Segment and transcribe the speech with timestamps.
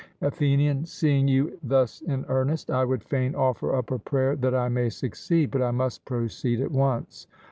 [0.21, 4.67] ATHENIAN: Seeing you thus in earnest, I would fain offer up a prayer that I
[4.67, 7.27] may succeed: but I must proceed at once.